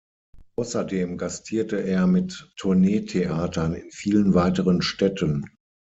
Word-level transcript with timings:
Außerdem 0.55 1.15
gastierte 1.19 1.77
er 1.79 2.07
mit 2.07 2.51
Tourneetheatern 2.57 3.75
in 3.75 3.91
vielen 3.91 4.33
weiteren 4.33 4.81
Städten. 4.81 5.45